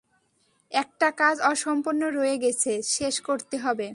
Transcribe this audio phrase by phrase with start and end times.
[0.71, 3.87] একটা কাজ অসম্পূর্ণ রয়ে গেছে, শেষ করতে হবে।